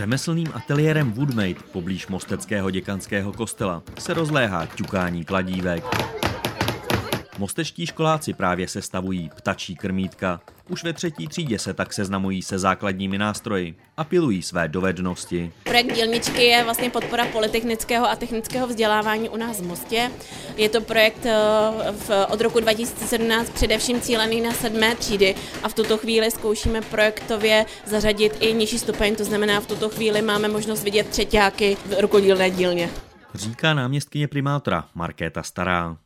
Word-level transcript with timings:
Řemeslným 0.00 0.48
ateliérem 0.54 1.12
Woodmade 1.12 1.54
poblíž 1.72 2.06
Mosteckého 2.06 2.70
děkanského 2.70 3.32
kostela 3.32 3.82
se 3.98 4.14
rozléhá 4.14 4.66
ťukání 4.66 5.24
kladívek. 5.24 6.09
Mostečtí 7.40 7.86
školáci 7.86 8.32
právě 8.32 8.68
sestavují 8.68 9.30
ptačí 9.36 9.76
krmítka. 9.76 10.40
Už 10.68 10.84
ve 10.84 10.92
třetí 10.92 11.28
třídě 11.28 11.58
se 11.58 11.74
tak 11.74 11.92
seznamují 11.92 12.42
se 12.42 12.58
základními 12.58 13.18
nástroji 13.18 13.74
a 13.96 14.04
pilují 14.04 14.42
své 14.42 14.68
dovednosti. 14.68 15.52
Projekt 15.64 15.94
Dílničky 15.94 16.42
je 16.42 16.64
vlastně 16.64 16.90
podpora 16.90 17.26
polytechnického 17.26 18.10
a 18.10 18.16
technického 18.16 18.66
vzdělávání 18.66 19.28
u 19.28 19.36
nás 19.36 19.60
v 19.60 19.66
Mostě. 19.66 20.10
Je 20.56 20.68
to 20.68 20.80
projekt 20.80 21.26
eh, 21.26 21.32
v, 21.92 22.26
od 22.30 22.40
roku 22.40 22.60
2017 22.60 23.50
především 23.50 24.00
cílený 24.00 24.40
na 24.40 24.52
sedmé 24.52 24.94
třídy 24.94 25.34
a 25.62 25.68
v 25.68 25.74
tuto 25.74 25.98
chvíli 25.98 26.30
zkoušíme 26.30 26.80
projektově 26.80 27.66
zařadit 27.86 28.36
i 28.40 28.52
nižší 28.52 28.78
stupeň, 28.78 29.16
to 29.16 29.24
znamená 29.24 29.60
v 29.60 29.66
tuto 29.66 29.88
chvíli 29.88 30.22
máme 30.22 30.48
možnost 30.48 30.84
vidět 30.84 31.08
třetíáky 31.08 31.76
v 31.86 32.00
rukodílné 32.00 32.50
dílně. 32.50 32.90
Říká 33.34 33.74
náměstkyně 33.74 34.28
primátora 34.28 34.88
Markéta 34.94 35.42
Stará. 35.42 35.96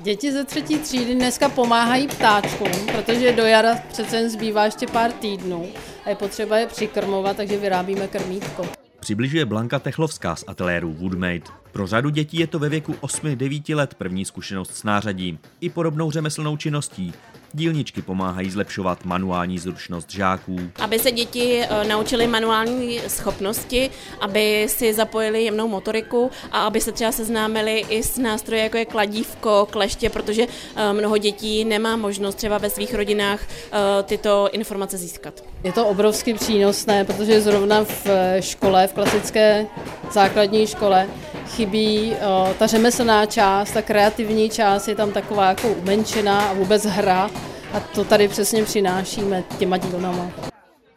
Děti 0.00 0.32
ze 0.32 0.44
třetí 0.44 0.78
třídy 0.78 1.14
dneska 1.14 1.48
pomáhají 1.48 2.08
ptáčkům, 2.08 2.86
protože 2.92 3.32
do 3.32 3.42
jara 3.42 3.74
přece 3.88 4.16
jen 4.16 4.30
zbývá 4.30 4.64
ještě 4.64 4.86
pár 4.86 5.12
týdnů 5.12 5.68
a 6.04 6.08
je 6.08 6.16
potřeba 6.16 6.58
je 6.58 6.66
přikrmovat, 6.66 7.36
takže 7.36 7.58
vyrábíme 7.58 8.08
krmítko. 8.08 8.66
Přibližuje 9.00 9.44
Blanka 9.44 9.78
Techlovská 9.78 10.36
z 10.36 10.44
ateliéru 10.46 10.92
Woodmade. 10.92 11.42
Pro 11.72 11.86
řadu 11.86 12.10
dětí 12.10 12.38
je 12.38 12.46
to 12.46 12.58
ve 12.58 12.68
věku 12.68 12.92
8-9 12.92 13.76
let 13.76 13.94
první 13.94 14.24
zkušenost 14.24 14.76
s 14.76 14.84
nářadím 14.84 15.38
i 15.60 15.70
podobnou 15.70 16.10
řemeslnou 16.10 16.56
činností, 16.56 17.12
Dílničky 17.56 18.02
pomáhají 18.02 18.50
zlepšovat 18.50 19.04
manuální 19.04 19.58
zručnost 19.58 20.10
žáků. 20.10 20.56
Aby 20.76 20.98
se 20.98 21.12
děti 21.12 21.62
eh, 21.62 21.88
naučily 21.88 22.26
manuální 22.26 23.00
schopnosti, 23.08 23.90
aby 24.20 24.66
si 24.68 24.94
zapojili 24.94 25.44
jemnou 25.44 25.68
motoriku 25.68 26.30
a 26.52 26.66
aby 26.66 26.80
se 26.80 26.92
třeba 26.92 27.12
seznámili 27.12 27.84
i 27.88 28.02
s 28.02 28.18
nástroji, 28.18 28.62
jako 28.62 28.76
je 28.76 28.84
kladívko, 28.84 29.68
kleště, 29.70 30.10
protože 30.10 30.46
eh, 30.76 30.92
mnoho 30.92 31.18
dětí 31.18 31.64
nemá 31.64 31.96
možnost 31.96 32.34
třeba 32.34 32.58
ve 32.58 32.70
svých 32.70 32.94
rodinách 32.94 33.40
eh, 33.42 34.02
tyto 34.02 34.48
informace 34.52 34.98
získat. 34.98 35.44
Je 35.64 35.72
to 35.72 35.86
obrovsky 35.86 36.34
přínosné, 36.34 37.04
protože 37.04 37.40
zrovna 37.40 37.84
v 37.84 38.06
škole, 38.40 38.86
v 38.86 38.92
klasické 38.92 39.66
základní 40.12 40.66
škole, 40.66 41.08
chybí 41.56 42.12
ta 42.58 42.66
řemeslná 42.66 43.26
část, 43.26 43.72
ta 43.72 43.82
kreativní 43.82 44.50
část 44.50 44.88
je 44.88 44.94
tam 44.94 45.12
taková 45.12 45.48
jako 45.48 45.68
umenšená 45.68 46.40
a 46.40 46.52
vůbec 46.52 46.84
hra 46.84 47.30
a 47.72 47.80
to 47.80 48.04
tady 48.04 48.28
přesně 48.28 48.64
přinášíme 48.64 49.44
těma 49.58 49.76
dílnama. 49.76 50.30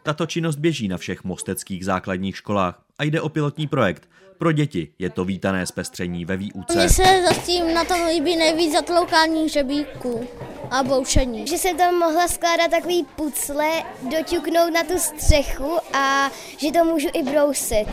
Tato 0.02 0.26
činnost 0.26 0.56
běží 0.56 0.88
na 0.88 0.98
všech 0.98 1.24
mosteckých 1.24 1.84
základních 1.84 2.36
školách 2.36 2.80
a 2.98 3.04
jde 3.04 3.20
o 3.20 3.28
pilotní 3.28 3.66
projekt. 3.66 4.08
Pro 4.38 4.52
děti 4.52 4.88
je 4.98 5.10
to 5.10 5.24
vítané 5.24 5.66
zpestření 5.66 6.24
ve 6.24 6.36
výuce. 6.36 6.78
Mně 6.78 6.88
se 6.88 7.22
zatím 7.28 7.74
na 7.74 7.84
tom 7.84 8.00
líbí 8.08 8.36
nejvíc 8.36 8.72
zatloukání 8.72 9.44
hřebíků 9.44 10.28
a 10.70 10.82
boušení. 10.82 11.46
Že 11.46 11.58
jsem 11.58 11.76
tam 11.76 11.94
mohla 11.94 12.28
skládat 12.28 12.70
takový 12.70 13.06
pucle, 13.16 13.82
doťuknout 14.10 14.72
na 14.74 14.82
tu 14.82 14.98
střechu 14.98 15.78
a 15.92 16.30
že 16.56 16.72
to 16.72 16.84
můžu 16.84 17.08
i 17.12 17.22
brousit. 17.22 17.88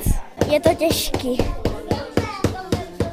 Je 0.52 0.60
to 0.60 0.74
těžký. 0.74 1.38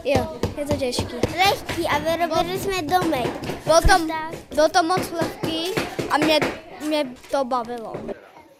Jo, 0.04 0.40
je 0.58 0.66
to 0.66 0.76
těžký. 0.76 1.14
Lehký 1.36 1.88
a 1.88 1.98
vyrobili 1.98 2.58
jsme 2.58 2.82
domek. 2.82 3.30
Bylo 3.64 3.80
to, 3.80 4.06
bylo 4.54 4.68
to 4.68 4.82
moc 4.82 5.10
lehký 5.10 5.70
a 6.10 6.18
mě, 6.18 6.40
mě 6.86 7.06
to 7.30 7.44
bavilo. 7.44 7.92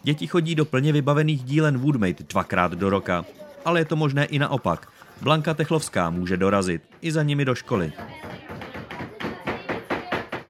Děti 0.03 0.27
chodí 0.27 0.55
do 0.55 0.65
plně 0.65 0.91
vybavených 0.91 1.43
dílen 1.43 1.77
Woodmate 1.77 2.23
dvakrát 2.23 2.71
do 2.71 2.89
roka, 2.89 3.25
ale 3.65 3.79
je 3.79 3.85
to 3.85 3.95
možné 3.95 4.25
i 4.25 4.39
naopak. 4.39 4.87
Blanka 5.21 5.53
Techlovská 5.53 6.09
může 6.09 6.37
dorazit 6.37 6.81
i 7.01 7.11
za 7.11 7.23
nimi 7.23 7.45
do 7.45 7.55
školy. 7.55 7.93